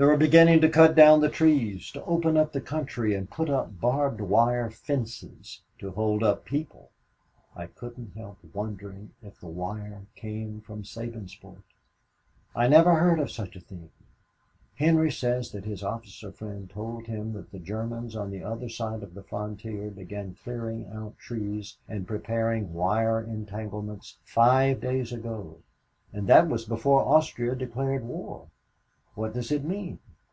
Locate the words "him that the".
17.08-17.58